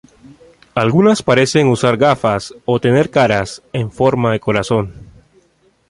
[0.73, 4.95] Algunas parecen usar gafas, o tener caras "en forma de corazón".